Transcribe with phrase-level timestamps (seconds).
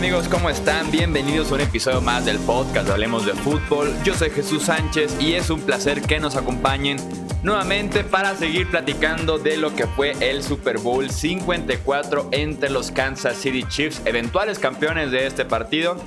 [0.00, 0.28] amigos?
[0.30, 0.90] ¿Cómo están?
[0.90, 3.92] Bienvenidos a un episodio más del podcast Hablemos de Fútbol.
[4.02, 6.96] Yo soy Jesús Sánchez y es un placer que nos acompañen
[7.42, 13.36] nuevamente para seguir platicando de lo que fue el Super Bowl 54 entre los Kansas
[13.36, 15.98] City Chiefs, eventuales campeones de este partido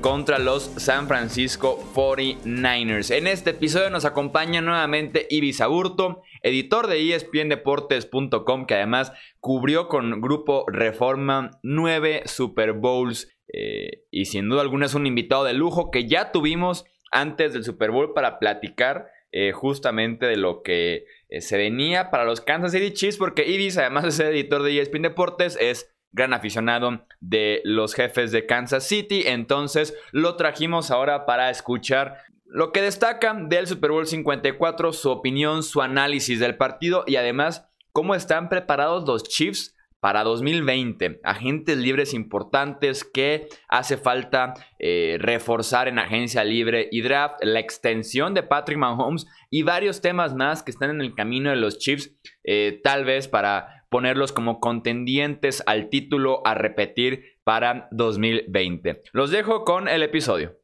[0.00, 3.14] contra los San Francisco 49ers.
[3.14, 10.20] En este episodio nos acompaña nuevamente Ibis Aburto, editor de ESPNDeportes.com, que además cubrió con
[10.20, 13.28] Grupo Reforma nueve Super Bowls.
[13.52, 17.64] Eh, y sin duda alguna es un invitado de lujo que ya tuvimos antes del
[17.64, 22.72] Super Bowl para platicar eh, justamente de lo que eh, se venía para los Kansas
[22.72, 27.60] City Chiefs, porque Ibis, además de ser editor de ESPN Deportes, es gran aficionado de
[27.64, 29.22] los jefes de Kansas City.
[29.26, 35.62] Entonces lo trajimos ahora para escuchar lo que destaca del Super Bowl 54, su opinión,
[35.62, 41.20] su análisis del partido y además cómo están preparados los Chiefs para 2020.
[41.24, 48.32] Agentes libres importantes que hace falta eh, reforzar en agencia libre y draft, la extensión
[48.32, 52.12] de Patrick Mahomes y varios temas más que están en el camino de los Chiefs,
[52.44, 59.02] eh, tal vez para ponerlos como contendientes al título a repetir para 2020.
[59.12, 60.58] Los dejo con el episodio.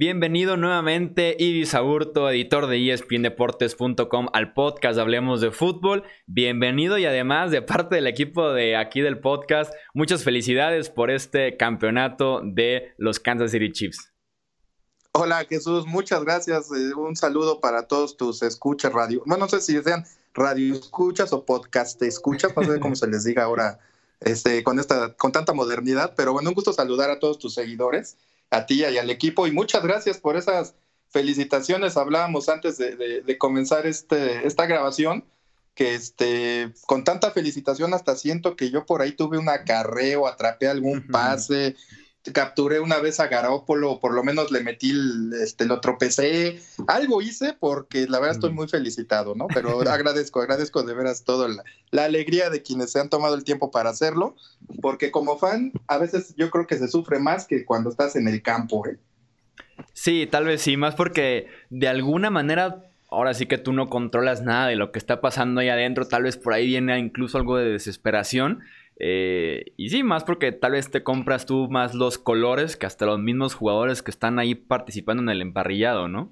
[0.00, 6.04] Bienvenido nuevamente, Ibis Aburto, editor de ESPNDeportes.com, al podcast Hablemos de Fútbol.
[6.26, 11.58] Bienvenido y además de parte del equipo de aquí del podcast, muchas felicidades por este
[11.58, 14.10] campeonato de los Kansas City Chiefs.
[15.12, 16.72] Hola Jesús, muchas gracias.
[16.72, 19.22] Eh, un saludo para todos tus escuchas radio.
[19.26, 23.24] Bueno, no sé si sean radio escuchas o podcast escuchas, no sé cómo se les
[23.24, 23.78] diga ahora
[24.20, 28.16] este, con, esta, con tanta modernidad, pero bueno, un gusto saludar a todos tus seguidores
[28.50, 30.74] a ti y al equipo y muchas gracias por esas
[31.08, 31.96] felicitaciones.
[31.96, 35.24] Hablábamos antes de, comenzar este, esta grabación
[35.74, 40.68] que este, con tanta felicitación hasta siento que yo por ahí tuve un acarreo, atrapé
[40.68, 41.76] algún pase,
[42.32, 44.92] capturé una vez a Garópolo, por lo menos le metí,
[45.42, 49.46] este, lo tropecé, algo hice porque la verdad estoy muy felicitado, ¿no?
[49.48, 53.44] Pero agradezco, agradezco de veras todo la, la, alegría de quienes se han tomado el
[53.44, 54.36] tiempo para hacerlo,
[54.82, 58.28] porque como fan a veces yo creo que se sufre más que cuando estás en
[58.28, 58.98] el campo, ¿eh?
[59.94, 64.42] Sí, tal vez sí, más porque de alguna manera ahora sí que tú no controlas
[64.42, 67.56] nada de lo que está pasando ahí adentro, tal vez por ahí viene incluso algo
[67.56, 68.60] de desesperación
[69.02, 73.06] eh, y sí, más porque tal vez te compras tú más los colores que hasta
[73.06, 76.30] los mismos jugadores que están ahí participando en el emparrillado, ¿no?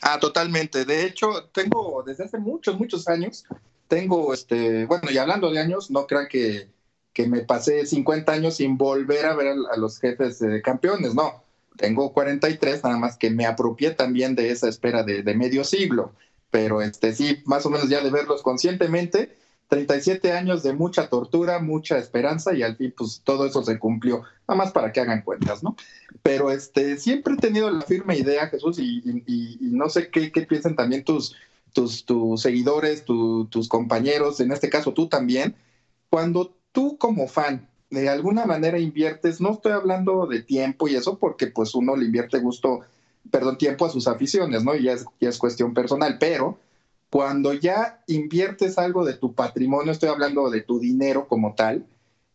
[0.00, 0.86] Ah, totalmente.
[0.86, 3.44] De hecho, tengo desde hace muchos, muchos años,
[3.86, 6.70] tengo, este, bueno, y hablando de años, no crean que,
[7.12, 11.44] que me pasé 50 años sin volver a ver a, los jefes campeones, no.
[11.76, 16.14] Tengo 43, nada más que me apropié también de esa espera de, de medio siglo.
[16.50, 19.36] Pero este sí, más o menos ya de verlos conscientemente
[19.72, 24.22] 37 años de mucha tortura, mucha esperanza y al fin pues todo eso se cumplió,
[24.46, 25.76] nada más para que hagan cuentas, ¿no?
[26.22, 29.00] Pero este, siempre he tenido la firme idea, Jesús, y,
[29.62, 31.36] no sé qué, qué, piensan también tus,
[31.72, 32.04] tus,
[32.42, 35.56] seguidores, tus compañeros, en este caso tú también,
[36.10, 41.16] cuando tú como fan de alguna manera inviertes, no estoy hablando de tiempo y eso
[41.16, 42.80] porque pues uno le invierte gusto,
[43.30, 44.74] perdón, tiempo a sus aficiones, ¿no?
[44.74, 46.58] Y ya es, ya es cuestión personal, pero
[47.12, 51.84] cuando ya inviertes algo de tu patrimonio, estoy hablando de tu dinero como tal,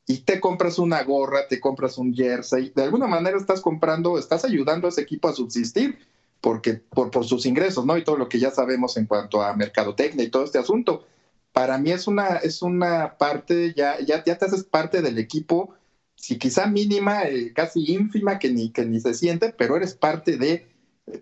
[0.05, 4.45] y te compras una gorra, te compras un jersey, de alguna manera estás comprando, estás
[4.45, 5.97] ayudando a ese equipo a subsistir,
[6.41, 7.97] porque por, por sus ingresos, ¿no?
[7.97, 11.07] Y todo lo que ya sabemos en cuanto a mercadotecnia y todo este asunto.
[11.53, 15.73] Para mí es una, es una parte, ya, ya, ya te haces parte del equipo,
[16.13, 20.37] si quizá mínima, eh, casi ínfima, que ni, que ni se siente, pero eres parte
[20.37, 20.67] de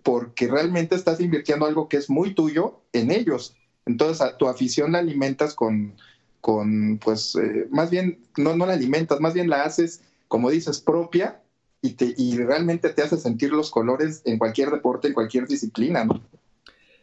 [0.02, 3.54] porque realmente estás invirtiendo algo que es muy tuyo en ellos.
[3.84, 5.94] Entonces, a tu afición la alimentas con,
[6.40, 10.80] con pues, eh, más bien, no, no la alimentas, más bien la haces, como dices,
[10.80, 11.40] propia
[11.82, 16.04] y, te, y realmente te hace sentir los colores en cualquier deporte, en cualquier disciplina,
[16.04, 16.20] ¿no?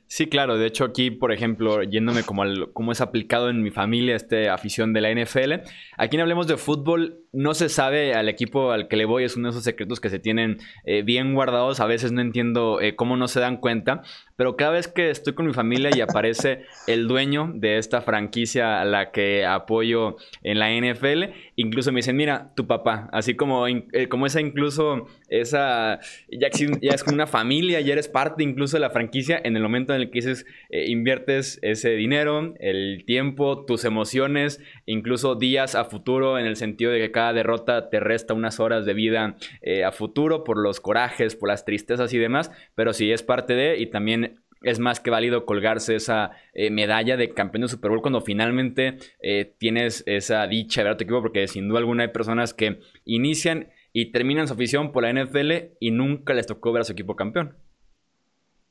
[0.07, 0.57] Sí, claro.
[0.57, 4.53] De hecho, aquí, por ejemplo, yéndome como, al, como es aplicado en mi familia esta
[4.53, 5.53] afición de la NFL,
[5.97, 9.35] aquí en Hablemos de Fútbol no se sabe al equipo al que le voy, es
[9.35, 11.79] uno de esos secretos que se tienen eh, bien guardados.
[11.79, 14.03] A veces no entiendo eh, cómo no se dan cuenta,
[14.35, 18.81] pero cada vez que estoy con mi familia y aparece el dueño de esta franquicia
[18.81, 23.67] a la que apoyo en la NFL, incluso me dicen, mira, tu papá, así como,
[23.67, 25.99] eh, como esa incluso, esa,
[26.29, 26.47] ya,
[26.81, 30.01] es como una familia, ya eres parte incluso de la franquicia en el momento en
[30.01, 36.39] el que dices, eh, inviertes ese dinero, el tiempo, tus emociones, incluso días a futuro,
[36.39, 39.91] en el sentido de que cada derrota te resta unas horas de vida eh, a
[39.91, 43.87] futuro por los corajes, por las tristezas y demás, pero sí es parte de, y
[43.87, 44.32] también
[44.63, 48.97] es más que válido colgarse esa eh, medalla de campeón de Super Bowl cuando finalmente
[49.21, 52.53] eh, tienes esa dicha de ver a tu equipo, porque sin duda alguna hay personas
[52.53, 56.85] que inician y terminan su afición por la NFL y nunca les tocó ver a
[56.85, 57.55] su equipo campeón.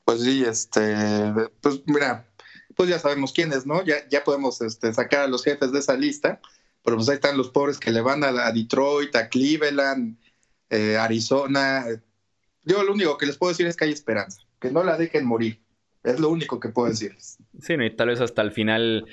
[0.05, 0.95] Pues sí, este,
[1.61, 2.27] pues mira,
[2.75, 3.83] pues ya sabemos quiénes, ¿no?
[3.85, 6.41] Ya, ya podemos este, sacar a los jefes de esa lista,
[6.83, 10.17] pero pues ahí están los pobres que le van a, Detroit, a Cleveland,
[10.69, 11.85] eh, Arizona.
[12.63, 15.25] Yo lo único que les puedo decir es que hay esperanza, que no la dejen
[15.25, 15.62] morir.
[16.03, 17.37] Es lo único que puedo decirles.
[17.59, 19.05] Sí, y tal vez hasta el final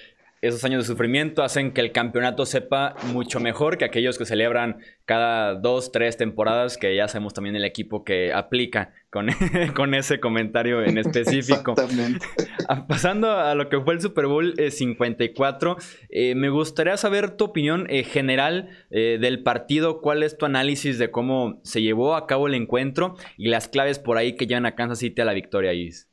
[0.42, 4.78] esos años de sufrimiento hacen que el campeonato sepa mucho mejor que aquellos que celebran
[5.04, 9.28] cada dos, tres temporadas, que ya sabemos también el equipo que aplica con,
[9.76, 11.72] con ese comentario en específico.
[11.72, 12.26] Exactamente.
[12.68, 15.76] Ah, pasando a lo que fue el Super Bowl 54,
[16.08, 20.98] eh, eh, me gustaría saber tu opinión eh, general del partido, cuál es tu análisis
[20.98, 24.66] de cómo se llevó a cabo el encuentro y las claves por ahí que llevan
[24.66, 26.09] a Kansas City a la victoria, Is.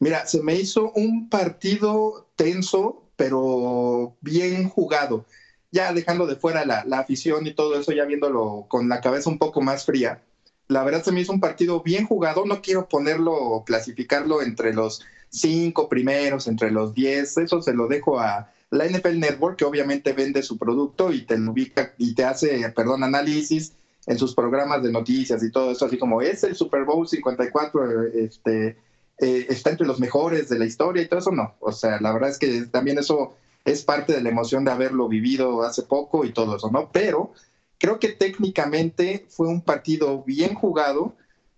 [0.00, 5.26] Mira, se me hizo un partido tenso, pero bien jugado.
[5.70, 9.38] Ya dejando de fuera la, afición y todo eso, ya viéndolo con la cabeza un
[9.38, 10.22] poco más fría.
[10.68, 12.44] La verdad se me hizo un partido bien jugado.
[12.44, 17.36] No quiero ponerlo, clasificarlo entre los cinco primeros, entre los diez.
[17.38, 21.36] Eso se lo dejo a la NFL Network, que obviamente vende su producto y te
[21.36, 23.72] ubica y te hace, perdón, análisis
[24.06, 28.02] en sus programas de noticias y todo eso, así como es el Super Bowl 54,
[28.14, 28.76] este
[29.22, 31.54] eh, está entre los mejores de la historia y todo eso, no.
[31.60, 35.06] O sea, la verdad es que también eso es parte de la emoción de haberlo
[35.06, 36.90] vivido hace poco y todo eso, ¿no?
[36.90, 37.32] Pero
[37.78, 41.14] creo que técnicamente fue un partido bien jugado.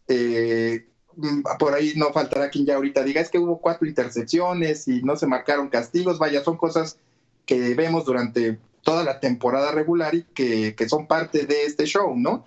[0.08, 4.87] Eh, mm, por ahí no faltará quien ya ahorita diga, es que hubo cuatro intercepciones
[4.87, 6.99] y no se marcaron castigos, vaya, son cosas
[7.46, 12.14] que vemos durante toda la temporada regular y que, que son parte de este show,
[12.14, 12.46] ¿no?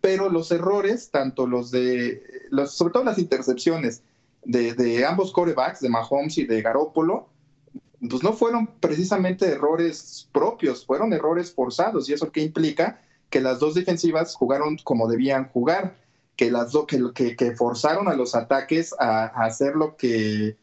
[0.00, 2.20] Pero los errores, tanto los de,
[2.50, 4.02] los, sobre todo las intercepciones,
[4.46, 7.28] de, ambos corebacks, de Mahomes y de Garópolo,
[8.08, 12.08] pues no fueron precisamente errores propios, fueron errores forzados.
[12.08, 13.00] ¿Y eso qué implica?
[13.30, 15.96] Que las dos defensivas jugaron como debían jugar,
[16.36, 20.56] que las dos que, que, forzaron a los ataques a, hacer lo que,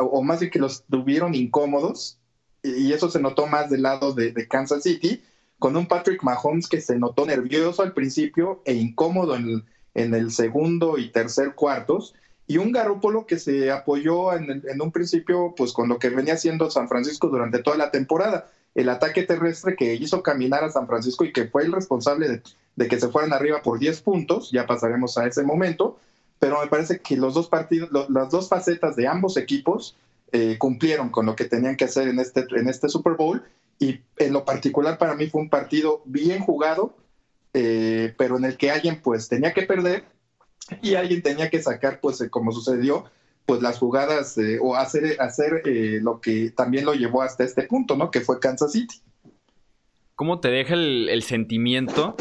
[0.00, 2.18] o más bien que los tuvieron incómodos,
[2.62, 5.22] y eso se notó más del lado de, de, Kansas City,
[5.58, 9.64] con un Patrick Mahomes que se notó nervioso al principio e incómodo en
[9.94, 12.14] en el segundo y tercer cuartos,
[12.50, 16.68] y un Garópolo que se apoyó en, un principio pues con lo que venía haciendo
[16.68, 21.24] San Francisco durante toda la temporada, el ataque terrestre que hizo caminar a San Francisco
[21.24, 22.42] y que fue el responsable
[22.74, 26.00] de, que se fueran arriba por 10 puntos, ya pasaremos a ese momento,
[26.40, 29.96] pero me parece que los dos partidos, las dos facetas de ambos equipos
[30.32, 33.44] eh, cumplieron con lo que tenían que hacer en este, en este Super Bowl
[33.78, 36.96] y en lo particular para mí fue un partido bien jugado,
[37.54, 40.02] eh, pero en el que alguien pues tenía que perder
[40.82, 43.04] y alguien tenía que sacar, pues eh, como sucedió,
[43.46, 47.62] pues las jugadas eh, o hacer, hacer eh, lo que también lo llevó hasta este
[47.64, 48.10] punto, ¿no?
[48.10, 49.00] Que fue Kansas City.
[50.14, 52.14] ¿Cómo te deja el, sentimiento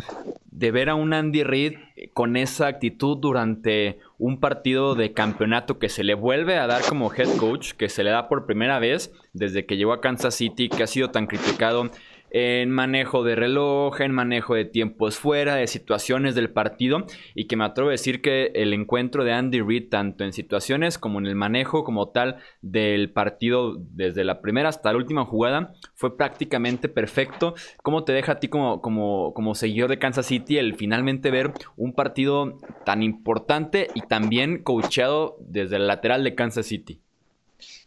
[0.46, 1.74] de ver a un Andy Reid
[2.14, 7.14] con esa actitud durante un partido de campeonato que se le vuelve a dar como
[7.14, 10.70] head coach, que se le da por primera vez desde que llegó a Kansas City,
[10.70, 11.92] que ha sido tan criticado
[12.32, 17.56] en manejo de reloj, en manejo de tiempos fuera, de situaciones del partido y que
[17.56, 21.26] me atrevo a decir que el encuentro de Andy Reid tanto en situaciones como en
[21.26, 26.90] el manejo como tal del partido desde la primera hasta la última jugada fue prácticamente
[26.90, 27.56] perfecto.
[27.84, 31.52] ¿Cómo te deja a ti como, como, como seguidor de Kansas City el finalmente ver
[31.76, 37.02] un partido tan importante y también coacheado desde el lateral de Kansas City?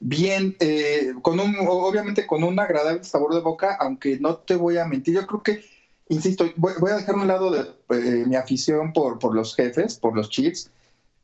[0.02, 4.76] Bien, eh, con un, obviamente con un agradable sabor de boca, aunque no te voy
[4.76, 5.64] a mentir, yo creo que,
[6.08, 10.16] insisto, voy, a dejar un lado de eh, mi afición por, por los jefes, por
[10.16, 10.70] los Chiefs,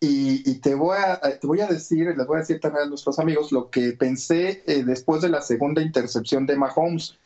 [0.00, 3.18] y, te, voy a, te voy a decir, les voy a decir también a nuestros
[3.18, 7.18] amigos lo que pensé eh, después de la segunda intercepción de Mahomes.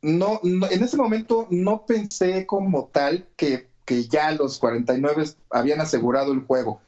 [0.00, 6.32] no, en ese momento no pensé como tal que, que ya los 49 habían asegurado
[6.32, 6.80] el juego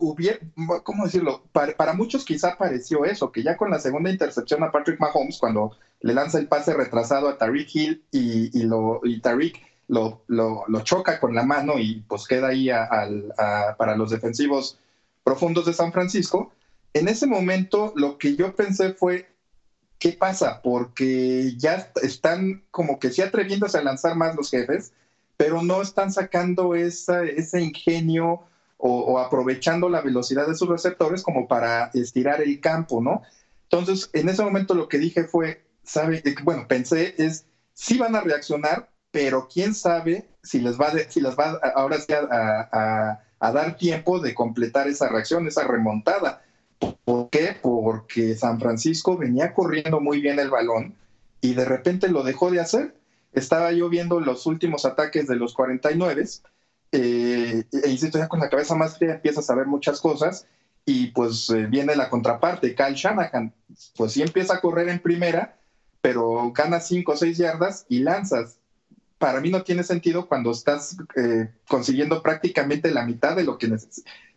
[0.00, 0.38] hubiera,
[0.82, 1.44] ¿cómo decirlo?
[1.52, 5.76] Para, muchos quizá pareció eso, que ya con la segunda intercepción a Patrick Mahomes, cuando
[6.00, 9.56] le lanza el pase retrasado a Tariq Hill y, lo, y Tariq
[9.88, 12.68] lo, lo, choca con la mano y pues queda ahí
[13.76, 14.78] para los defensivos
[15.24, 16.52] profundos de San Francisco.
[16.94, 19.28] En ese momento lo que yo pensé fue,
[19.98, 20.60] ¿qué pasa?
[20.62, 24.92] Porque ya están como que sí atreviéndose a lanzar más los jefes,
[25.36, 28.44] pero no están sacando ese ingenio
[28.82, 33.22] o, aprovechando la velocidad de sus receptores como para estirar el campo, ¿no?
[33.64, 37.44] Entonces, en ese momento lo que dije fue, sabe, eh, bueno, pensé es,
[37.74, 42.12] sí van a reaccionar, pero quién sabe si les va, si les va ahora sí
[42.12, 46.42] a, dar tiempo de completar esa reacción, esa remontada.
[47.04, 47.56] ¿Por qué?
[47.60, 50.94] Porque San Francisco venía corriendo muy bien el balón
[51.40, 52.94] y de repente lo dejó de hacer.
[53.32, 56.24] Estaba yo viendo los últimos ataques de los 49
[56.92, 60.46] eh, e insisto, ya con la cabeza más fría empiezas a ver muchas cosas
[60.84, 63.52] y pues eh, viene la contraparte, Kyle Shanahan,
[63.96, 65.56] pues sí empieza a correr en primera,
[66.00, 68.56] pero gana 5 o 6 yardas y lanzas.
[69.18, 73.72] Para mí no tiene sentido cuando estás eh, consiguiendo prácticamente la mitad de lo, que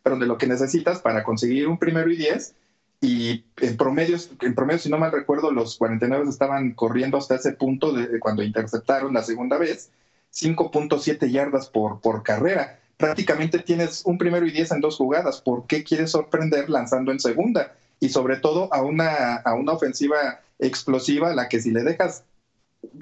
[0.03, 2.53] pero de lo que necesitas para conseguir un primero y 10
[3.01, 7.53] y en promedio, en promedio, si no mal recuerdo, los 49 estaban corriendo hasta ese
[7.53, 9.89] punto de cuando interceptaron la segunda vez
[10.33, 12.79] 5.7 yardas por, por carrera.
[12.97, 15.41] Prácticamente tienes un primero y diez en dos jugadas.
[15.41, 17.75] ¿Por qué quieres sorprender lanzando en segunda?
[17.99, 22.23] Y sobre todo a una, a una ofensiva explosiva, la que si le dejas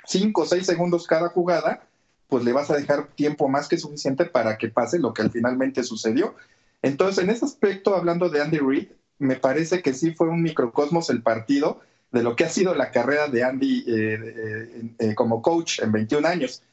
[0.06, 1.84] 5 o 6 segundos cada jugada,
[2.28, 5.84] pues le vas a dejar tiempo más que suficiente para que pase lo que finalmente
[5.84, 6.36] sucedió.
[6.82, 8.88] Entonces, en ese aspecto, hablando de Andy Reid,
[9.20, 11.80] me parece que sí fue un microcosmos el partido
[12.12, 15.92] de lo que ha sido la carrera de Andy eh, eh, eh, como coach en
[15.92, 16.64] 21 años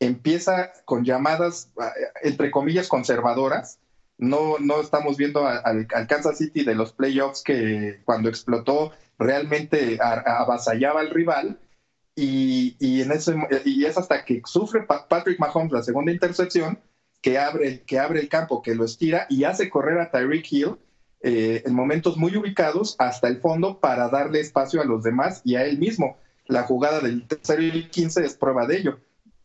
[0.00, 1.70] empieza con llamadas,
[2.22, 3.78] entre comillas, conservadoras.
[4.18, 11.00] No, no estamos viendo al, Kansas City de los playoffs que cuando explotó realmente avasallaba
[11.00, 11.58] al rival.
[12.18, 16.78] Y, y es hasta que sufre Patrick Mahomes la segunda intercepción
[17.20, 20.76] que abre, que abre el campo, que lo estira y hace correr a Tyreek Hill
[21.20, 25.56] eh, en momentos muy ubicados hasta el fondo para darle espacio a los demás y
[25.56, 26.16] a él mismo.
[26.46, 29.00] La jugada del tercero y 15 es prueba de ello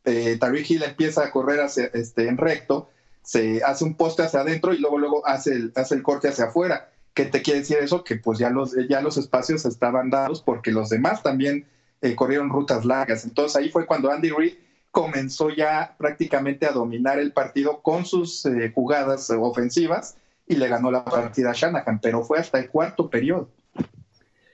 [0.05, 2.89] eh, Tariq Hill empieza a correr hacia, este, en recto,
[3.23, 6.45] se hace un poste hacia adentro y luego, luego hace, el, hace el corte hacia
[6.45, 6.89] afuera.
[7.13, 8.03] ¿Qué te quiere decir eso?
[8.03, 11.67] Que pues ya los, ya los espacios estaban dados porque los demás también
[12.01, 13.25] eh, corrieron rutas largas.
[13.25, 14.53] Entonces ahí fue cuando Andy Reid
[14.91, 20.15] comenzó ya prácticamente a dominar el partido con sus eh, jugadas ofensivas
[20.47, 23.49] y le ganó la partida a Shanahan, pero fue hasta el cuarto periodo.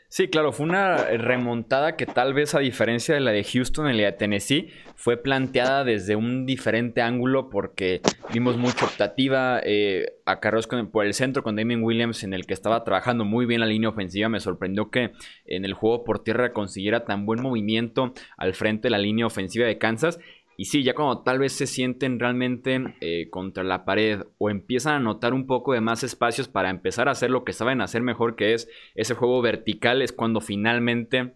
[0.10, 3.98] Sí, claro, fue una remontada que tal vez a diferencia de la de Houston y
[3.98, 8.02] la de Tennessee, fue planteada desde un diferente ángulo porque
[8.34, 12.54] vimos mucha optativa eh, a carros por el centro con Damien Williams en el que
[12.54, 14.30] estaba trabajando muy bien la línea ofensiva.
[14.30, 15.12] Me sorprendió que
[15.46, 19.68] en el juego por tierra consiguiera tan buen movimiento al frente de la línea ofensiva
[19.68, 20.20] de Kansas
[20.60, 24.96] y sí, ya cuando tal vez se sienten realmente eh, contra la pared o empiezan
[24.96, 28.02] a notar un poco de más espacios para empezar a hacer lo que saben hacer
[28.02, 31.36] mejor, que es ese juego vertical, es cuando finalmente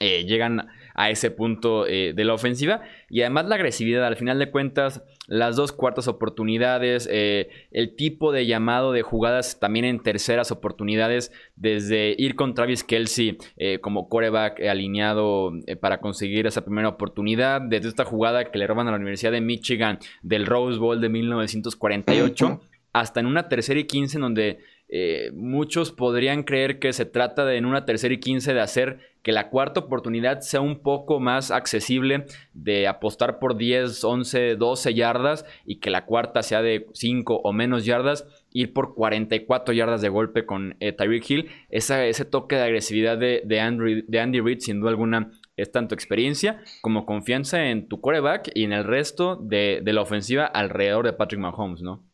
[0.00, 0.66] eh, llegan
[0.98, 2.82] a ese punto eh, de la ofensiva.
[3.08, 8.32] Y además la agresividad, al final de cuentas, las dos cuartas oportunidades, eh, el tipo
[8.32, 14.08] de llamado de jugadas también en terceras oportunidades, desde ir con Travis Kelsey eh, como
[14.08, 18.96] coreback alineado para conseguir esa primera oportunidad, desde esta jugada que le roban a la
[18.96, 22.60] Universidad de Michigan del Rose Bowl de 1948,
[22.92, 27.44] hasta en una tercera y quince en donde eh, muchos podrían creer que se trata
[27.44, 31.20] de en una tercera y quince de hacer que la cuarta oportunidad sea un poco
[31.20, 36.86] más accesible, de apostar por 10, 11, 12 yardas y que la cuarta sea de
[36.94, 41.50] 5 o menos yardas, ir por 44 yardas de golpe con eh, Tyreek Hill.
[41.68, 46.62] ese toque de agresividad de, de, de Andy Reid, sin duda alguna, es tanto experiencia
[46.80, 51.12] como confianza en tu coreback y en el resto de, de la ofensiva alrededor de
[51.12, 52.07] Patrick Mahomes, ¿no?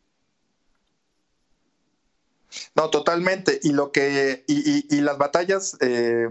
[2.74, 3.60] No, totalmente.
[3.62, 6.28] Y lo que, y, y, las batallas, eh,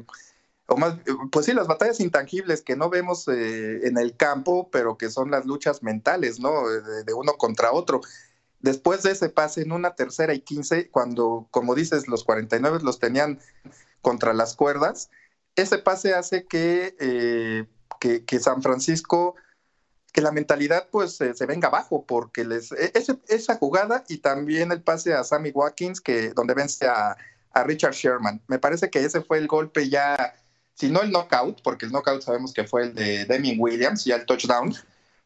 [0.68, 0.96] o más,
[1.32, 5.32] pues sí, las batallas intangibles que no vemos eh, en el campo, pero que son
[5.32, 6.68] las luchas mentales, ¿no?
[6.68, 8.02] De, uno contra otro.
[8.60, 13.00] Después de ese pase en una tercera y quince, cuando, como dices, los 49 los
[13.00, 13.40] tenían
[14.02, 15.10] contra las cuerdas,
[15.56, 17.66] ese pase hace que, eh,
[18.00, 19.36] que, que San Francisco
[20.14, 22.94] que la mentalidad pues se venga abajo, porque les, e,
[23.28, 27.18] esa jugada y también el pase a Sammy Watkins, que, donde vence a,
[27.66, 28.42] Richard Sherman.
[28.48, 30.34] Me parece que ese fue el golpe ya,
[30.74, 34.16] si no el knockout, porque el knockout sabemos que fue el de Deming Williams, ya
[34.16, 34.74] el touchdown,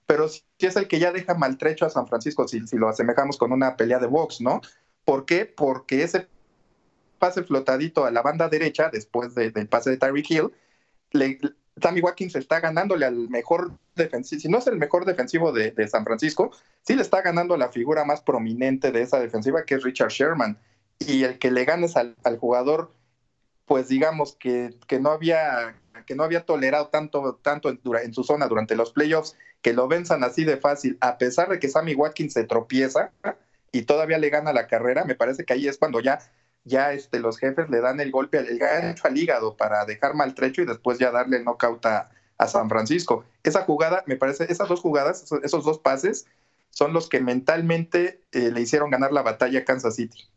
[0.05, 3.37] pero sí es el que ya deja maltrecho a San Francisco, si, si lo asemejamos
[3.37, 4.59] con una pelea de box, ¿no?
[5.05, 5.45] ¿Por qué?
[5.45, 6.27] Porque ese
[7.17, 10.51] pase flotadito a la banda derecha, después del pase de Tyreek Hill,
[11.11, 11.39] le,
[11.81, 16.03] Sammy Watkins está ganándole al mejor defensivo, si no es el mejor defensivo de, San
[16.03, 19.83] Francisco, sí le está ganando a la figura más prominente de esa defensiva, que es
[19.83, 20.57] Richard Sherman.
[20.99, 22.91] y el que le ganes al, jugador,
[23.65, 28.23] pues digamos que, que, no había que no había tolerado tanto, tanto en, en, su
[28.23, 31.93] zona durante los playoffs, que lo venzan así de fácil, a pesar de que Sammy
[31.95, 33.11] Watkins se tropieza
[33.71, 36.19] y todavía le gana la carrera, me parece que ahí es cuando ya,
[36.67, 40.61] ya este, los jefes le dan el golpe, el gancho al hígado para dejar maltrecho
[40.61, 43.25] y después ya darle el knockout a, a San Francisco.
[43.43, 46.27] Esa jugada, me parece, esas dos jugadas, esos, dos pases,
[46.69, 50.27] son los que mentalmente eh, le hicieron ganar la batalla a Kansas City.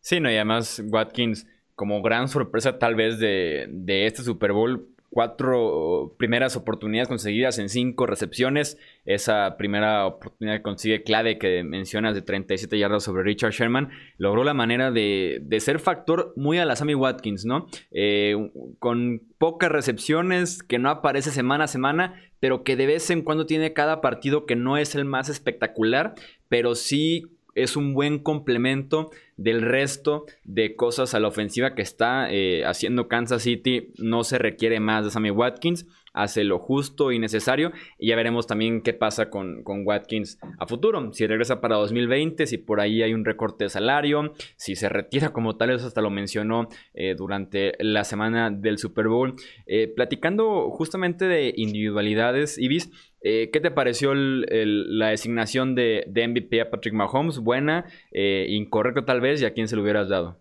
[0.00, 6.14] Sí, no, y además Watkins, como gran sorpresa tal vez de este Super Bowl, cuatro
[6.18, 8.78] primeras oportunidades conseguidas en cinco recepciones.
[9.04, 14.44] Esa primera oportunidad que consigue clave que mencionas de 37 yardas sobre Richard Sherman, logró
[14.44, 17.66] la manera de, ser factor muy a la Sammy Watkins, ¿no?
[17.90, 18.36] Eh,
[18.78, 23.46] con pocas recepciones, que no aparece semana a semana, pero que de vez en cuando
[23.46, 26.14] tiene cada partido que no es el más espectacular,
[26.48, 27.26] pero sí
[27.62, 33.08] es un buen complemento del resto de cosas a la ofensiva que está eh, haciendo
[33.08, 33.92] Kansas City.
[33.98, 37.72] No se requiere más de Sammy Watkins hace lo justo y necesario.
[37.98, 41.12] Y ya veremos también qué pasa con, con, Watkins a futuro.
[41.12, 45.32] Si regresa para 2020, si por ahí hay un recorte de salario, si se retira
[45.32, 49.34] como tal, eso hasta lo mencionó eh, durante la semana del Super Bowl.
[49.66, 52.90] Eh, platicando justamente de individualidades, Ibis.
[53.22, 57.38] Eh, ¿Qué te pareció la designación de, MVP a Patrick Mahomes?
[57.38, 57.86] ¿Buena?
[58.12, 59.40] ¿Incorrecto tal vez?
[59.40, 60.40] ¿Y a quién se lo hubieras dado?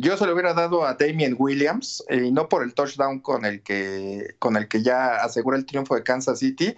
[0.00, 3.62] Yo se lo hubiera dado a Damien Williams, eh, no por el touchdown con el,
[3.62, 6.76] que, con el que ya asegura el triunfo de Kansas City,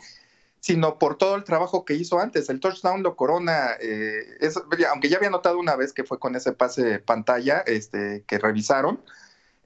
[0.60, 2.48] sino por todo el trabajo que hizo antes.
[2.48, 4.24] El touchdown lo corona, eh,
[4.90, 9.02] aunque ya había notado una vez que fue con ese pase pantalla este, que revisaron,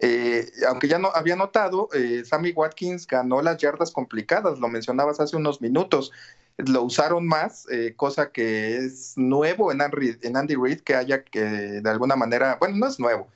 [0.01, 1.89] eh, aunque ya no había notado,
[2.25, 6.13] Sammy Watkins ganó las yardas complicadas, lo mencionabas hace unos minutos.
[6.57, 11.25] Lo usaron más, eh, cosa que es nuevo en Andy, en Andy Reid, que haya
[11.25, 13.29] que de alguna manera, bueno, no es nuevo,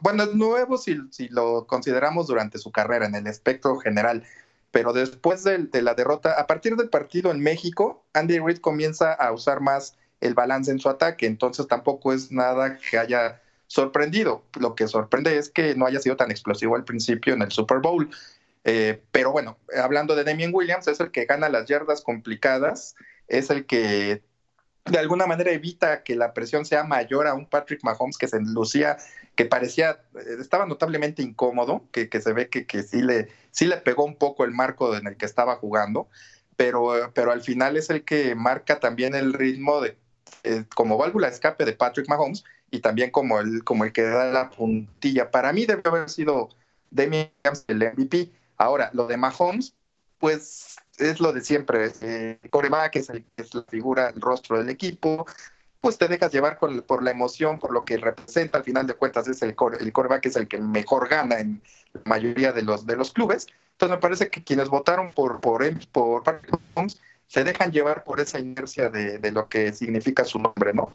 [0.00, 0.96] bueno, es nuevo si,
[1.30, 4.22] lo consideramos durante su carrera en el espectro general,
[4.70, 9.12] pero después de, de, la derrota, a partir del partido en México, Andy Reid comienza
[9.12, 14.44] a usar más el balance en su ataque, entonces tampoco es nada que haya sorprendido.
[14.60, 17.78] Lo que sorprende es que no haya sido tan explosivo al principio en el Super
[17.78, 18.10] Bowl.
[18.64, 22.94] Eh, pero bueno, hablando de Damien Williams, es el que gana las yardas complicadas,
[23.28, 24.22] es el que
[24.84, 28.40] de alguna manera evita que la presión sea mayor a un Patrick Mahomes que se
[28.40, 28.98] lucía,
[29.36, 33.78] que parecía, eh, estaba notablemente incómodo, que, se ve que, que, sí, le, sí le
[33.78, 36.08] pegó un poco el marco en el que estaba jugando,
[36.56, 39.96] pero, pero al final es el que marca también el ritmo de,
[40.44, 44.02] eh, como válvula de escape de Patrick Mahomes y también como el, como el que
[44.02, 45.30] da la puntilla.
[45.30, 46.48] Para mí debe haber sido
[46.90, 49.74] Williams el MVP Ahora, lo de Mahomes,
[50.18, 51.92] pues es lo de siempre.
[52.00, 53.08] Eh, coreback es,
[53.54, 55.26] la figura, el rostro del equipo.
[55.80, 58.58] Pues te dejas llevar por la emoción, por lo que representa.
[58.58, 61.60] Al final de cuentas, es el, el coreback es el que mejor gana en
[61.92, 63.48] la mayoría de los, de los clubes.
[63.72, 66.22] Entonces, me parece que quienes votaron por, por, por
[66.74, 70.92] Mahomes se dejan llevar por esa inercia de, de lo que significa su nombre, ¿no?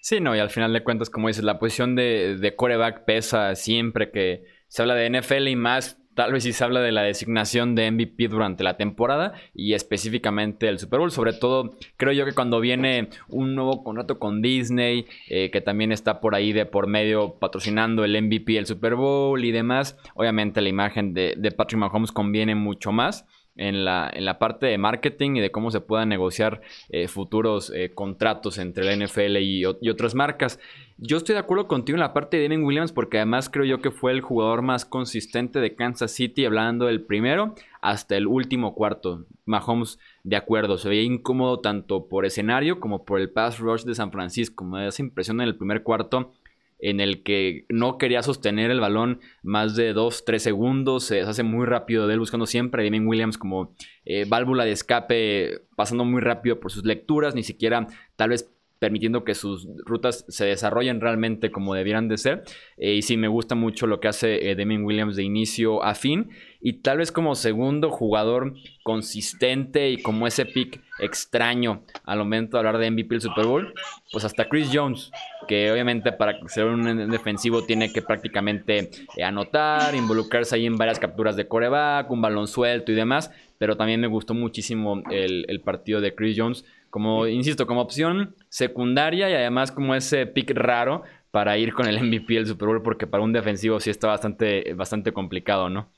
[0.00, 3.54] Sí, no, y al final de cuentas, como dices, la posición de, de coreback pesa
[3.54, 7.02] siempre que se habla de NFL y más Tal vez si se habla de la
[7.02, 11.12] designación de MVP durante la temporada y específicamente el Super Bowl.
[11.12, 15.92] Sobre todo, creo yo que cuando viene un nuevo contrato con Disney, eh, que también
[15.92, 20.60] está por ahí de por medio patrocinando el MVP, el Super Bowl y demás, obviamente
[20.60, 23.24] la imagen de, de Patrick Mahomes conviene mucho más
[23.60, 27.70] en la, en la parte de marketing y de cómo se puedan negociar eh, futuros
[27.74, 30.58] eh, contratos entre la NFL y, otras marcas.
[30.96, 33.80] Yo estoy de acuerdo contigo en la parte de Devin Williams porque además creo yo
[33.80, 38.74] que fue el jugador más consistente de Kansas City, hablando del primero hasta el último
[38.74, 39.26] cuarto.
[39.44, 43.94] Mahomes, de acuerdo, se veía incómodo tanto por escenario como por el pass rush de
[43.94, 44.64] San Francisco.
[44.64, 46.32] Me da esa impresión en el primer cuarto
[46.82, 51.66] en el que no quería sostener el balón más de 2-3 segundos, se hace muy
[51.66, 56.20] rápido de él buscando siempre a Damien Williams como eh, válvula de escape, pasando muy
[56.20, 61.50] rápido por sus lecturas, ni siquiera tal vez permitiendo que sus rutas se desarrollen realmente
[61.50, 62.42] como debieran de ser.
[62.78, 65.94] Eh, y sí, me gusta mucho lo que hace eh, Damien Williams de inicio a
[65.94, 66.30] fin.
[66.62, 72.58] Y tal vez como segundo jugador consistente y como ese pick extraño al momento de
[72.58, 73.74] hablar de MVP el Super Bowl,
[74.10, 75.10] pues hasta Chris Jones,
[75.46, 80.98] que obviamente para ser un defensivo tiene que prácticamente eh, anotar, involucrarse ahí en varias
[80.98, 83.30] capturas de coreback, un balón suelto y demás.
[83.58, 89.30] Pero también me gustó muchísimo el partido de Chris Jones como, insisto, como opción secundaria
[89.30, 93.06] y además como ese pick raro para ir con el MVP del Super Bowl, porque
[93.06, 95.88] para un defensivo sí está bastante, bastante complicado, ¿no?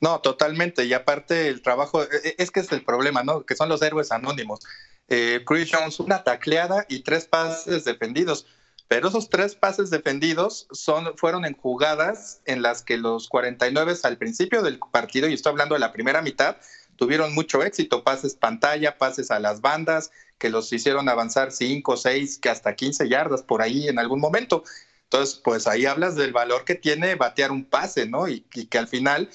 [0.00, 0.84] No, totalmente.
[0.84, 3.44] Y aparte el trabajo, e, e, es que es el problema, ¿no?
[3.44, 4.60] Que son los héroes anónimos.
[5.08, 8.46] eh, Chris Jones una tacleada y tres pases defendidos.
[8.88, 14.16] Pero esos tres pases defendidos son, fueron en jugadas en las que los 49 al
[14.16, 16.56] principio del partido, y estoy hablando de la primera mitad,
[16.96, 22.38] tuvieron mucho éxito, pases pantalla, pases a las bandas, que los hicieron avanzar 5, 6,
[22.38, 24.64] que hasta 15 yardas por ahí en algún momento.
[25.04, 28.28] Entonces, pues ahí hablas del valor que tiene batear un pase, ¿no?
[28.28, 29.30] Y, y que al final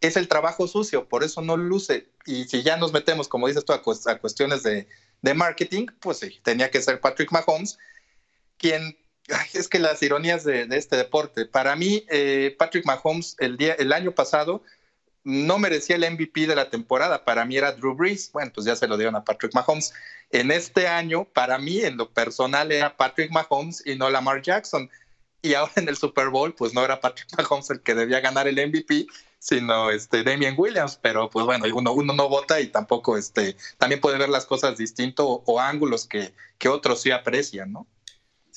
[0.00, 2.08] es el trabajo sucio, por eso no luce.
[2.24, 4.86] Y si ya nos metemos, como dices tú, a, cuestiones de,
[5.34, 7.78] marketing, pues sí, tenía que ser Patrick Mahomes,
[8.58, 8.96] quien,
[9.54, 13.92] es que las ironías de, este deporte, para mí, eh, Patrick Mahomes el, día, el
[13.92, 14.62] año pasado
[15.26, 18.76] no merecía el MVP de la temporada, para mí era Drew Brees, bueno, pues ya
[18.76, 19.92] se lo dieron a Patrick Mahomes.
[20.30, 24.88] En este año, para mí, en lo personal, era Patrick Mahomes y no Lamar Jackson.
[25.42, 28.46] Y ahora en el Super Bowl, pues no era Patrick Mahomes el que debía ganar
[28.46, 29.08] el MVP,
[29.40, 34.00] sino este Damian Williams, pero pues bueno, uno, uno no vota y tampoco este, también
[34.00, 37.88] puede ver las cosas distinto o, ángulos que, que otros sí aprecian, ¿no?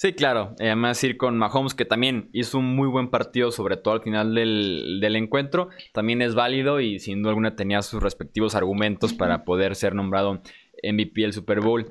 [0.02, 0.56] Sí, claro.
[0.62, 4.34] Además, ir con Mahomes, que también hizo un muy buen partido, sobre todo al final
[4.34, 9.44] del, del, encuentro, también es válido y sin duda alguna tenía sus respectivos argumentos para
[9.44, 10.42] poder ser nombrado
[10.84, 11.86] MVP del Super Bowl.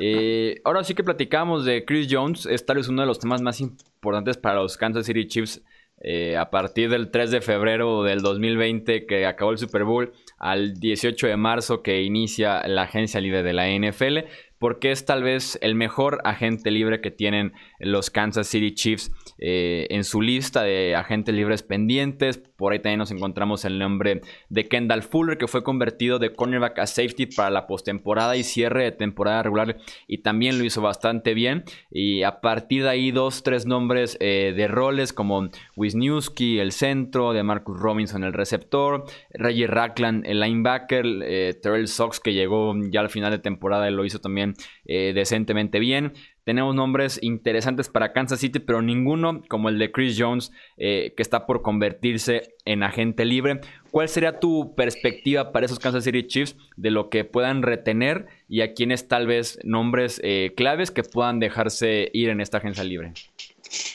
[0.00, 3.42] Eh, ahora sí que platicamos de Chris Jones, es tal vez uno de los temas
[3.42, 5.62] más importantes para los Kansas City Chiefs
[6.04, 10.74] eh, a partir del 3 de febrero del 2020 que acabó el Super Bowl al
[10.74, 14.26] 18 de marzo que inicia la agencia libre de la NFL
[14.62, 19.88] porque es tal vez el mejor agente libre que tienen los Kansas City Chiefs eh,
[19.90, 22.38] en su lista de agentes libres pendientes.
[22.38, 24.20] Por ahí también nos encontramos el nombre
[24.50, 28.84] de Kendall Fuller, que fue convertido de cornerback a safety para la postemporada y cierre
[28.84, 31.64] de temporada regular, y también lo hizo bastante bien.
[31.90, 37.32] Y a partir de ahí, dos, tres nombres eh, de roles como Wisniewski, el centro,
[37.32, 43.00] de Marcus Robinson, el receptor, Reggie Rackland, el linebacker, eh, Terrell Sox, que llegó ya
[43.00, 44.51] al final de temporada y lo hizo también
[44.84, 46.12] decentemente bien.
[46.44, 51.22] Tenemos nombres interesantes para Kansas City, pero ninguno como el de Chris Jones, eh, que
[51.22, 53.60] está por convertirse en agente libre.
[53.92, 58.62] ¿Cuál sería tu perspectiva para esos Kansas City Chiefs de lo que puedan retener y
[58.62, 63.12] a quienes tal vez nombres eh, claves que puedan dejarse ir en esta agencia libre?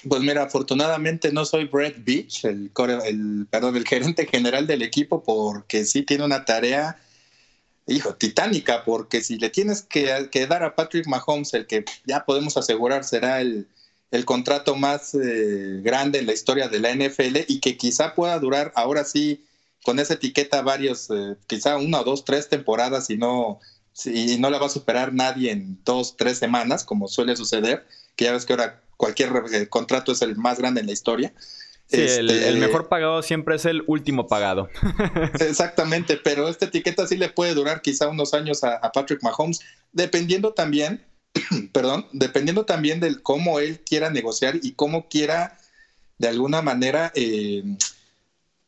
[0.07, 2.71] Pues mira, afortunadamente no soy Brett Beach, el,
[3.05, 6.97] el, perdón, el gerente general del equipo, porque sí tiene una tarea
[7.87, 12.57] hijo, titánica, porque si le tienes que, dar a Patrick Mahomes, el que ya podemos
[12.57, 13.67] asegurar será el,
[14.25, 18.71] contrato más eh, grande en la historia de la NFL y que quizá pueda durar
[18.75, 19.43] ahora sí
[19.83, 23.59] con esa etiqueta varios, eh, quizá una, dos, tres temporadas y no,
[23.93, 28.25] si, no la va a superar nadie en dos, tres semanas, como suele suceder, que
[28.25, 31.33] ya ves que ahora cualquier eh, contrato es el más grande en la historia.
[31.87, 34.69] Sí, el, este, mejor pagado siempre es el último pagado.
[35.39, 39.61] Exactamente, pero esta etiqueta sí le puede durar quizá unos años a, Patrick Mahomes,
[39.93, 41.05] dependiendo también,
[41.71, 45.57] perdón, dependiendo también de cómo él quiera negociar y cómo quiera
[46.17, 47.63] de alguna manera, eh,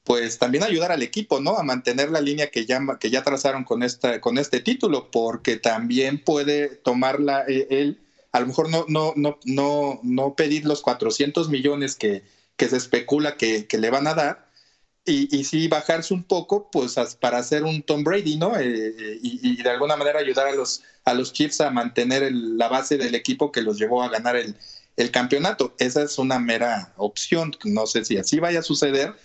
[0.05, 1.57] pues también ayudar al equipo, ¿no?
[1.57, 5.57] A mantener la línea que ya, que ya trazaron con, esta, con este título, porque
[5.57, 7.99] también puede tomarla eh, él,
[8.31, 12.23] a lo mejor no, no, no, no, no pedir los 400 millones que
[12.59, 14.49] que se especula que, le van a dar,
[15.05, 18.57] y, y, sí bajarse un poco, pues para hacer un Tom Brady, ¿no?
[18.57, 22.67] Eh, eh, y, de alguna manera ayudar a los, a los Chiefs a mantener la
[22.67, 24.55] base del equipo que los llevó a ganar el,
[25.11, 25.73] campeonato.
[25.79, 29.15] Esa es una mera opción, no sé si así vaya a suceder.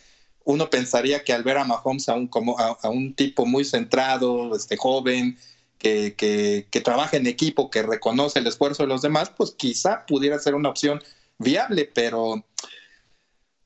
[0.44, 4.54] Uno pensaría que al ver a Mahomes a un, como, a, un tipo muy centrado,
[4.54, 5.36] este joven,
[5.78, 10.06] que, que, que trabaja en equipo, que reconoce el esfuerzo de los demás, pues quizá
[10.06, 11.02] pudiera ser una opción
[11.38, 12.44] viable, pero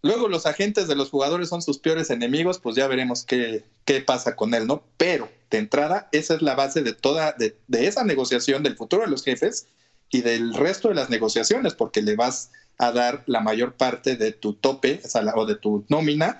[0.02, 4.00] Luego los agentes de los jugadores son sus peores enemigos, pues ya veremos qué, qué
[4.00, 4.82] pasa con él, ¿no?
[4.96, 9.10] Pero de entrada, esa es la base de toda, de, esa negociación del futuro de
[9.10, 9.66] los jefes
[10.10, 14.32] y del resto de las negociaciones, porque le vas a dar la mayor parte de
[14.32, 15.00] tu tope
[15.34, 16.38] o, de tu nómina,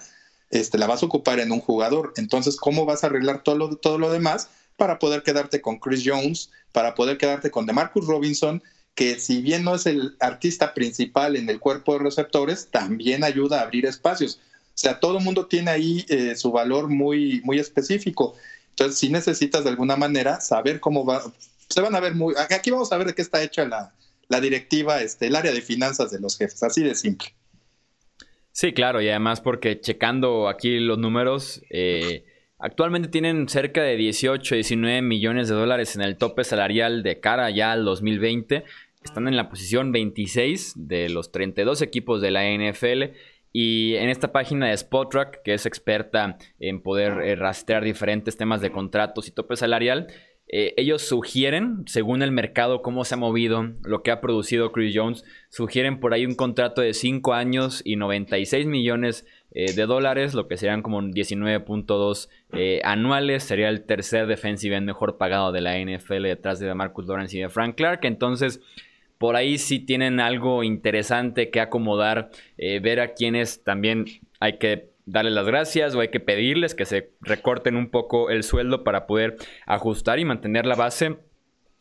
[0.51, 2.13] este, la vas a ocupar en un jugador.
[2.17, 6.05] Entonces, ¿cómo vas a arreglar todo lo, todo lo demás para poder quedarte con Chris
[6.07, 8.63] Jones, para poder quedarte con DeMarcus Robinson?
[8.99, 13.61] Que si bien no es el artista principal en el cuerpo de receptores, también ayuda
[13.61, 14.41] a abrir espacios.
[14.41, 18.35] O sea, todo el mundo tiene ahí eh, su valor muy, muy específico.
[18.71, 21.23] Entonces, si necesitas de alguna manera saber cómo va,
[21.69, 23.95] se van a ver muy, aquí vamos a ver de qué está hecha la,
[24.27, 27.29] la directiva, este, el área de finanzas de los jefes, así de simple.
[28.51, 32.25] Sí, claro, y además porque checando aquí los números, eh,
[32.59, 37.49] actualmente tienen cerca de 18, 19 millones de dólares en el tope salarial de cara
[37.51, 38.65] ya al 2020.
[39.05, 43.15] Están en la posición 26 de los 32 equipos de la NFL.
[43.53, 48.61] Y en esta página de Spotrack, que es experta en poder eh, rastrear diferentes temas
[48.61, 50.09] de contratos y tope salarial,
[50.51, 54.95] eh, ellos sugieren, según el mercado, cómo se ha movido, lo que ha producido Chris
[54.97, 60.33] Jones, sugieren por ahí un contrato de 5 años y 96 millones eh, de dólares,
[60.33, 63.45] lo que serían como 19.2 eh, anuales.
[63.45, 67.41] Sería el tercer defensive end mejor pagado de la NFL detrás de Marcus Lawrence y
[67.41, 68.01] de Frank Clark.
[68.05, 68.61] Entonces,
[69.19, 74.07] por ahí sí tienen algo interesante que acomodar, ver a quienes también
[74.41, 78.43] hay que darles las gracias o hay que pedirles que se recorten un poco el
[78.43, 81.17] sueldo para poder ajustar y mantener la base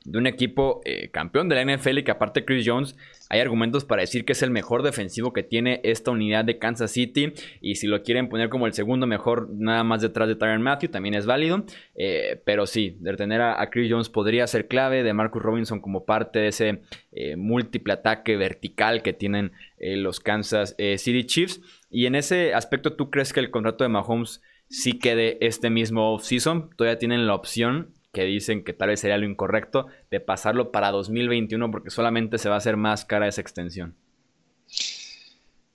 [0.08, 2.96] de un equipo eh, campeón de la NFL y que aparte Chris Jones
[3.30, 6.92] hay argumentos para decir que es el mejor defensivo que tiene esta unidad de Kansas
[6.92, 7.34] City.
[7.60, 10.92] Y si lo quieren poner como el segundo mejor nada más detrás de Tyron Matthew
[10.92, 11.66] también es válido.
[11.94, 16.06] Eh, pero sí, de tener a, Chris Jones podría ser clave de Marcus Robinson como
[16.06, 21.62] parte de ese eh, múltiple ataque vertical que tienen los Kansas City Chiefs.
[21.92, 26.14] Y en ese aspecto, ¿tú crees que el contrato de Mahomes sí quede este mismo
[26.14, 26.70] off-season?
[26.76, 30.92] Todavía tienen la opción que dicen que tal vez sería lo incorrecto de pasarlo para
[30.92, 33.96] 2021 porque solamente se va a hacer más cara esa extensión.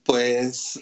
[0.05, 0.81] Pues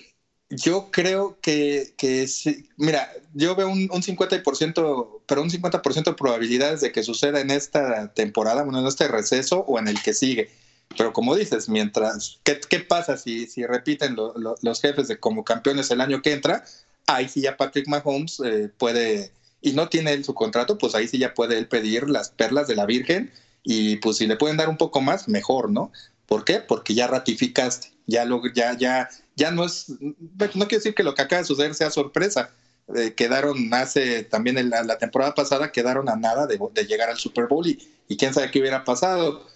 [0.50, 2.68] yo creo que, que sí.
[2.76, 7.50] Mira, yo veo un, un 50%, pero un 50% de probabilidades de que suceda en
[7.50, 10.50] esta temporada, bueno, en este receso o en el que sigue.
[10.96, 15.90] Pero como dices, mientras, ¿qué, qué pasa si, si repiten los jefes de como campeones
[15.90, 16.64] el año que entra?
[17.06, 19.30] Ahí sí ya Patrick Mahomes eh, puede,
[19.60, 22.66] y no tiene él su contrato, pues ahí sí ya puede él pedir las perlas
[22.66, 23.30] de la Virgen
[23.62, 25.92] y pues si le pueden dar un poco más, mejor, ¿no?
[26.26, 26.60] ¿Por qué?
[26.60, 30.14] Porque ya ratificaste, ya lo, ya, ya, ya no es, no
[30.48, 32.50] quiero decir que lo que acaba de suceder sea sorpresa.
[32.96, 37.46] Eh, quedaron hace también en la, temporada pasada quedaron a nada de, llegar al Super
[37.46, 39.46] Bowl y, y quién sabe qué hubiera pasado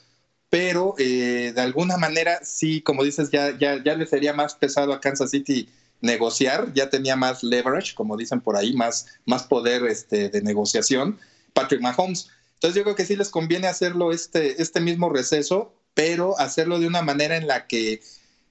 [0.54, 4.92] pero eh, de alguna manera sí, como dices, ya, ya, ya le sería más pesado
[4.92, 5.68] a Kansas City
[6.04, 11.18] negociar, ya tenía más leverage, como dicen por ahí, más, más poder este, de negociación,
[11.52, 12.28] Patrick Mahomes.
[12.54, 16.86] Entonces yo creo que sí les conviene hacerlo este, este mismo receso, pero hacerlo de
[16.86, 18.00] una manera en la que,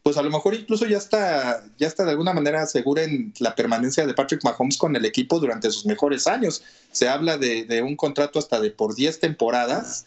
[0.02, 4.06] pues a lo mejor incluso ya está, ya está de alguna manera aseguren la permanencia
[4.06, 6.64] de Patrick Mahomes con el equipo durante sus mejores años.
[6.92, 10.06] Se habla de, de un contrato hasta de por 10 temporadas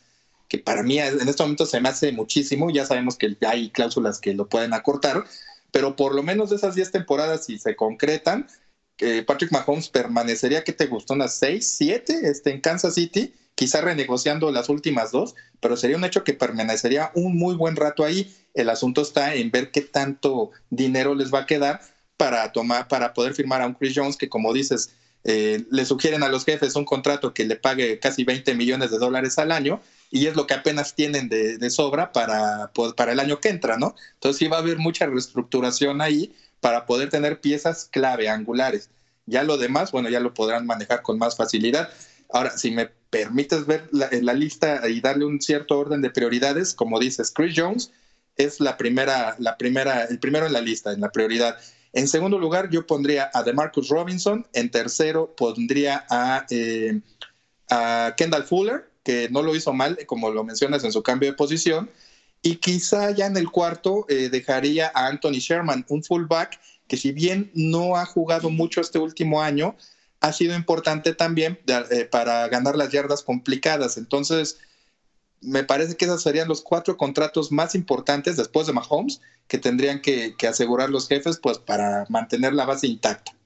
[0.49, 4.21] que para mí en este momento se me hace muchísimo, ya sabemos que hay cláusulas
[4.21, 5.25] que lo pueden acortar,
[5.77, 8.47] pero por lo menos de esas 10 temporadas, si se concretan,
[8.97, 11.13] que Patrick Mahomes permanecería, que te gustó?
[11.13, 16.05] Unas 6, 7 este, en Kansas City, quizá renegociando las últimas dos, pero sería un
[16.07, 18.35] hecho que permanecería un muy buen rato ahí.
[18.55, 21.83] El asunto está en ver qué tanto dinero les va a quedar
[22.17, 26.23] para tomar, para poder firmar a un Chris Jones que, como dices, eh, le sugieren
[26.23, 29.83] a los jefes un contrato que le pague casi 20 millones de dólares al año
[30.11, 33.77] y es lo que apenas tienen de, sobra para, pues, para el año que entra,
[33.77, 33.95] ¿no?
[34.15, 38.91] Entonces sí va a haber mucha reestructuración ahí para poder tener piezas clave, angulares.
[39.27, 41.91] Ya lo demás, bueno, ya lo podrán manejar con más facilidad.
[42.31, 47.01] Ahora, si me permites ver la, lista y darle un cierto orden de prioridades, como
[47.01, 47.91] dices, Chris Jones
[48.37, 51.59] es la primera, la primera, el primero en la lista, en la prioridad.
[51.93, 54.47] En segundo lugar, yo pondría a DeMarcus Robinson.
[54.53, 57.01] En tercero, pondría a, eh,
[57.71, 61.37] a Kendall Fuller que no lo hizo mal, como lo mencionas en su cambio de
[61.37, 61.89] posición.
[62.43, 67.13] Y quizá ya en el cuarto eh, dejaría a Anthony Sherman, un fullback que si
[67.13, 69.77] bien no ha jugado mucho este último año,
[70.21, 73.97] ha sido importante también eh, para ganar las yardas complicadas.
[73.97, 74.59] Entonces,
[75.41, 80.03] me parece que esos serían los cuatro contratos más importantes después de Mahomes que tendrían
[80.03, 83.37] que, que asegurar los jefes pues, para mantener la base intacta.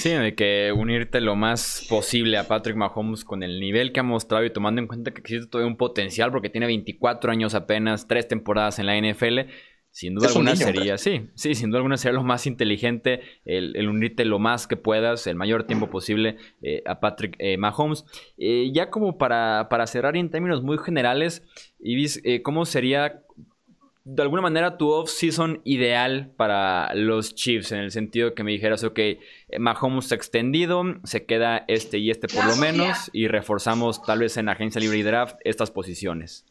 [0.00, 4.02] Sí, de que unirte lo más posible a Patrick Mahomes con el nivel que ha
[4.02, 8.08] mostrado y tomando en cuenta que existe todavía un potencial porque tiene 24 años apenas,
[8.08, 9.40] tres temporadas en la NFL.
[9.90, 14.24] Sin duda alguna sería, sí, sí, sin duda alguna sería lo más inteligente el, unirte
[14.24, 18.06] lo más que puedas, el mayor tiempo posible eh, a Patrick eh, Mahomes.
[18.38, 21.44] Eh, ya como para, para cerrar en términos muy generales,
[21.78, 23.22] Ibis, ¿cómo sería
[24.12, 28.82] de alguna manera tu off-season ideal para los Chiefs, en el sentido que me dijeras,
[28.82, 28.98] ok,
[29.58, 34.48] Mahomes extendido, se queda este y este por lo menos, y reforzamos tal vez en
[34.48, 36.44] agencia libre y draft estas posiciones.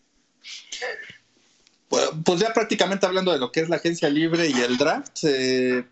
[1.89, 5.83] Pues ya prácticamente hablando de lo que es la agencia libre y el draft, eh,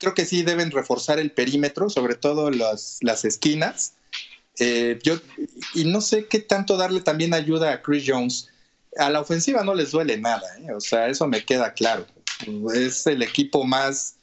[0.00, 3.94] creo que sí deben reforzar el perímetro, sobre todo las, las esquinas.
[4.58, 5.18] Eh, yo,
[5.74, 8.50] y no sé qué tanto darle también ayuda a Chris Jones
[8.98, 10.72] a la ofensiva no les duele nada, ¿eh?
[10.72, 12.06] o sea, eso me queda claro.
[12.74, 14.16] Es el equipo más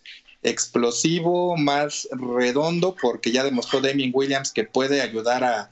[0.44, 5.70] explosivo, más redondo, porque ya demostró Damien Williams que puede ayudar a,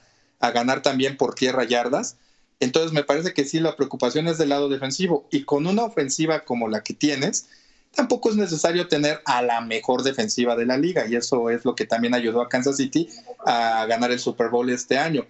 [0.53, 2.17] ganar también por tierra yardas.
[2.59, 5.27] Entonces me parece que sí, la preocupación es del lado defensivo.
[5.29, 7.47] Y con una ofensiva como la que tienes,
[7.93, 11.05] tampoco es necesario tener a la mejor defensiva de la liga.
[11.05, 13.07] Y eso es lo que también ayudó a Kansas City
[13.45, 15.27] a ganar el Super Bowl este año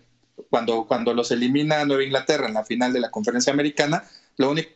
[0.50, 4.04] cuando, cuando los elimina Nueva Inglaterra en la final de la conferencia americana,
[4.38, 4.70] lo único,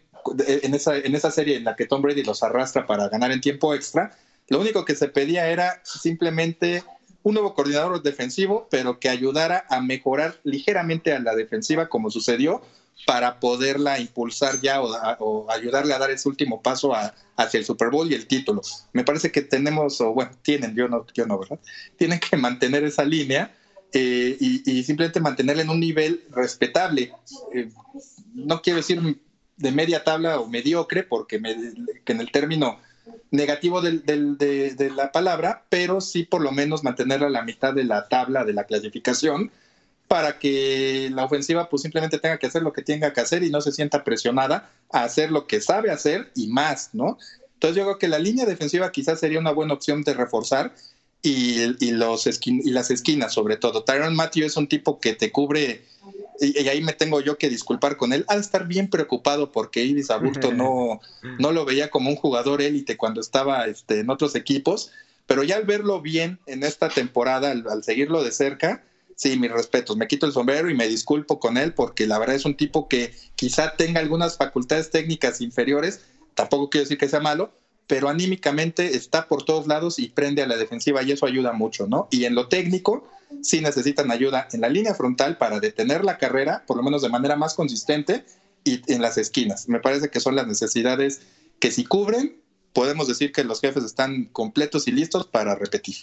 [0.47, 3.41] en esa, en esa serie en la que Tom Brady los arrastra para ganar en
[3.41, 6.84] tiempo extra, lo único que se pedía era simplemente
[7.23, 12.62] un nuevo coordinador defensivo, pero que ayudara a mejorar ligeramente a la defensiva, como sucedió,
[13.08, 16.93] para poderla impulsar ya o, ayudarle a dar ese último paso
[17.36, 18.62] hacia el Super Bowl y el título.
[18.93, 21.60] Me parece que tenemos, o bueno, tienen, yo no, yo no, ¿verdad?
[21.97, 23.51] Tienen que mantener esa línea
[23.97, 27.13] eh, y, simplemente mantenerla en un nivel respetable.
[27.53, 27.69] Eh,
[28.34, 29.01] no quiero decir
[29.55, 31.41] de media tabla o mediocre, porque
[32.03, 32.77] que en el término
[33.31, 38.10] negativo de, la palabra, pero sí por lo menos mantenerla a la mitad de la
[38.10, 39.49] tabla de la clasificación
[40.10, 43.49] para que la ofensiva pues simplemente tenga que hacer lo que tenga que hacer y
[43.49, 47.17] no se sienta presionada a hacer lo que sabe hacer y más, ¿no?
[47.53, 50.73] Entonces yo creo que la línea defensiva quizás sería una buena opción de reforzar
[51.25, 53.83] y, los y las esquinas sobre todo.
[53.83, 55.81] Tyron Matthew es un tipo que te cubre
[56.39, 60.11] y, ahí me tengo yo que disculpar con él, al estar bien preocupado porque Ibis
[60.11, 61.01] Aburto no,
[61.39, 64.91] no lo veía como un jugador élite cuando estaba este, en otros equipos,
[65.25, 68.83] pero ya al verlo bien en esta temporada, al, seguirlo de cerca,
[69.15, 72.35] sí, mis respetos, me quito el sombrero y me disculpo con él porque la verdad
[72.35, 76.01] es un tipo que quizá tenga algunas facultades técnicas inferiores,
[76.33, 77.53] tampoco quiero decir que sea malo,
[77.87, 81.87] pero anímicamente está por todos lados y prende a la defensiva y eso ayuda mucho,
[81.87, 82.07] ¿no?
[82.11, 83.07] Y en lo técnico,
[83.41, 87.09] sí necesitan ayuda en la línea frontal para detener la carrera, por lo menos de
[87.09, 88.25] manera más consistente,
[88.63, 89.69] y en las esquinas.
[89.69, 91.21] Me parece que son las necesidades
[91.59, 92.41] que si cubren,
[92.73, 95.95] podemos decir que los jefes están completos y listos para repetir.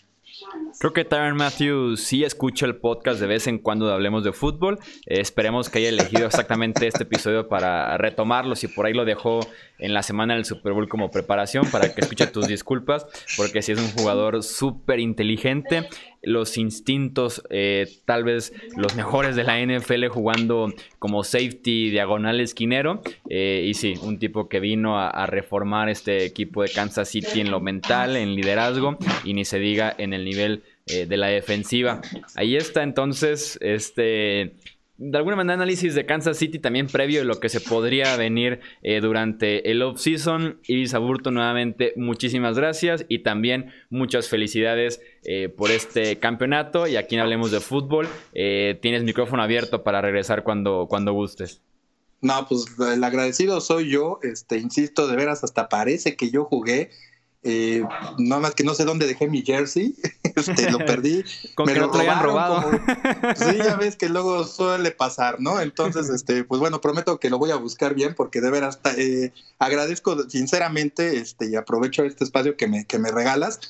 [0.78, 4.78] Creo que Tyron Matthew sí escucha el podcast de vez en cuando hablemos de fútbol.
[5.06, 8.56] Eh, esperemos que haya elegido exactamente este episodio para retomarlo.
[8.56, 9.40] Si por ahí lo dejó
[9.78, 13.72] en la semana del Super Bowl como preparación, para que escuche tus disculpas, porque si
[13.72, 15.88] es un jugador súper inteligente
[16.22, 23.02] los instintos eh, tal vez los mejores de la NFL jugando como safety diagonal esquinero.
[23.28, 27.50] Eh, y sí, un tipo que vino a, reformar este equipo de Kansas City en
[27.50, 32.00] lo mental, en liderazgo y ni se diga en el nivel eh, de la defensiva.
[32.34, 34.54] Ahí está entonces este
[35.04, 38.60] de alguna manera análisis de Kansas City también previo de lo que se podría venir
[38.82, 40.60] eh, durante el off-season.
[40.68, 47.16] Ibis Aburto nuevamente muchísimas gracias y también muchas felicidades eh, por este campeonato y aquí
[47.16, 51.60] en Hablemos de Fútbol eh, tienes micrófono abierto para regresar cuando, cuando gustes.
[52.20, 56.90] No, pues el agradecido soy yo, este, insisto, de veras hasta parece que yo jugué
[57.44, 57.82] eh,
[58.18, 59.94] nada más que no sé dónde dejé mi jersey,
[60.36, 61.24] este, lo perdí.
[61.66, 62.70] me lo, robado.
[63.36, 65.60] sí, ya ves que luego suele pasar, ¿no?
[65.60, 69.32] Entonces, este, pues bueno, prometo que lo voy a buscar bien porque de veras eh,
[69.58, 73.60] agradezco sinceramente este, y aprovecho este espacio que me, que me regalas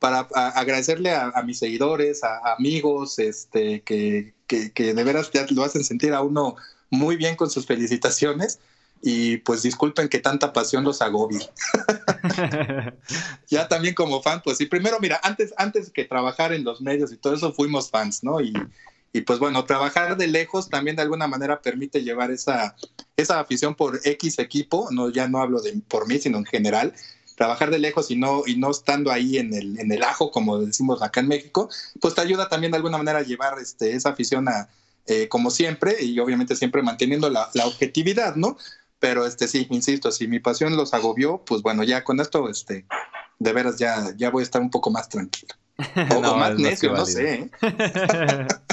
[0.00, 5.62] para agradecerle a, mis seguidores, a, amigos, este, que, que, que de veras ya lo
[5.62, 6.56] hacen sentir a uno
[6.88, 8.60] muy bien con sus felicitaciones
[9.02, 11.48] y pues disculpen que tanta pasión los agobie.
[13.48, 17.12] ya también como fan, pues sí, primero mira, antes, antes que trabajar en los medios
[17.12, 18.40] y todo eso fuimos fans, ¿no?
[18.40, 18.52] Y,
[19.12, 22.76] y pues bueno, trabajar de lejos también de alguna manera permite llevar esa,
[23.16, 26.94] esa afición por X equipo, no, ya no hablo de por mí, sino en general,
[27.36, 30.58] trabajar de lejos y no, y no estando ahí en el, en el ajo, como
[30.58, 34.10] decimos acá en México, pues te ayuda también de alguna manera a llevar este, esa
[34.10, 34.68] afición a,
[35.06, 38.58] eh, como siempre, y obviamente siempre manteniendo la, la objetividad, ¿no?
[39.00, 42.84] Pero este sí, insisto, si mi pasión los agobió, pues bueno, ya con esto, este,
[43.38, 45.54] de veras ya, ya voy a estar un poco más tranquilo.
[46.14, 47.50] O, más necio, no sé.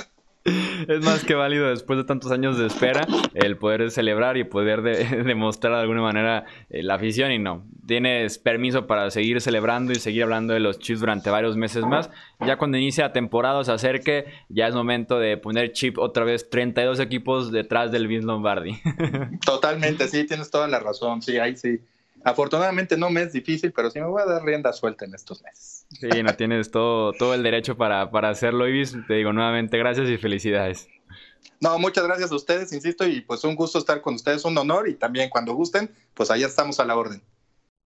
[0.87, 4.81] es más que válido después de tantos años de espera el poder celebrar y poder
[5.25, 7.65] demostrar de alguna manera eh, la afición y no.
[7.85, 12.09] Tienes permiso para seguir celebrando y seguir hablando de los Chiefs durante varios meses más.
[12.45, 16.49] Ya cuando inicia temporada o se acerque, ya es momento de poner chip otra vez
[16.49, 18.77] 32 equipos detrás del Vince Lombardi.
[19.45, 21.21] Totalmente, sí, tienes toda la razón.
[21.21, 21.79] Sí, ahí sí.
[22.27, 25.41] Afortunadamente no me es difícil, pero sí me voy a dar rienda suelta en estos
[25.43, 25.85] meses.
[25.91, 28.97] Sí, no tienes todo, todo el derecho para, para hacerlo, Ibis.
[29.07, 30.89] Te digo nuevamente gracias y felicidades.
[31.61, 34.89] No, muchas gracias a ustedes, insisto, y pues un gusto estar con ustedes, un honor,
[34.89, 37.23] y también cuando gusten, pues allá estamos a la orden.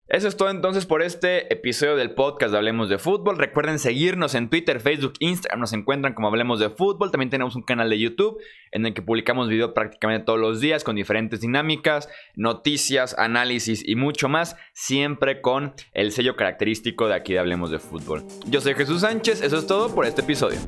[0.08, 3.38] Eso es todo entonces por este episodio del podcast de Hablemos de Fútbol.
[3.38, 5.62] Recuerden seguirnos en Twitter, Facebook, Instagram.
[5.62, 7.12] Nos encuentran como Hablemos de Fútbol.
[7.12, 8.38] También tenemos un canal de YouTube
[8.72, 13.96] en el que publicamos video prácticamente todos los días con diferentes dinámicas, noticias, análisis y
[13.96, 14.58] mucho más.
[14.74, 18.26] Siempre con el sello característico de aquí de Hablemos de Fútbol.
[18.48, 19.42] Yo soy Jesús Sánchez.
[19.42, 20.60] Eso es todo por este episodio.